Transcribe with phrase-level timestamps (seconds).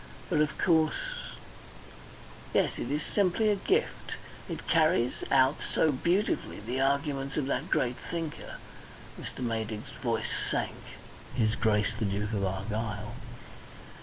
[0.31, 1.35] But, of course
[2.55, 4.13] Yes, it is simply a gift!
[4.49, 8.55] It carries out so beautifully the arguments of that great thinker"
[9.21, 9.43] Mr.
[9.45, 10.77] Maydig's voice sank
[11.35, 13.13] "his Grace the Duke of Argyll.